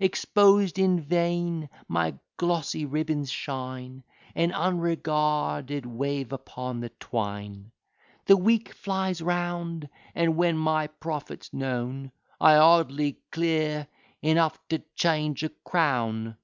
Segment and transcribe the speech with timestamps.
[0.00, 4.02] Exposed in vain my glossy ribbons shine,
[4.34, 7.70] And unregarded wave upon the twine.
[8.24, 12.10] The week flies round, and when my profit's known,
[12.40, 13.86] I hardly clear
[14.22, 16.36] enough to change a crown.